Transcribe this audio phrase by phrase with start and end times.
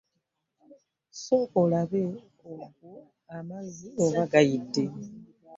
[1.21, 2.01] Sooka alabe
[2.65, 2.91] agwo
[3.37, 4.83] amazzi oba gayide.